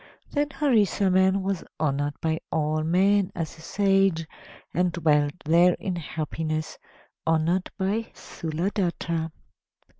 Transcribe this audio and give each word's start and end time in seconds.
Then 0.31 0.49
Harisarman 0.49 1.43
was 1.43 1.63
honored 1.79 2.15
by 2.21 2.39
all 2.51 2.81
men 2.83 3.31
as 3.35 3.55
a 3.55 3.61
sage, 3.61 4.25
and 4.73 4.91
dwelt 4.91 5.33
there 5.45 5.73
in 5.75 5.95
happiness, 5.95 6.79
honored 7.27 7.69
by 7.77 8.07
Sthuladatta. 8.15 9.31